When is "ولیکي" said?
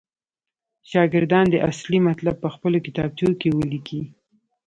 3.51-4.01